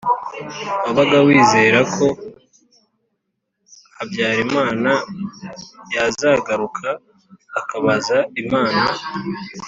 wabaga 0.83 1.17
wizera 1.27 1.79
ko 1.95 2.05
habyarimana 3.95 4.91
yazagaruka 5.95 6.87
akubaza 7.59 8.17
inama? 8.41 8.81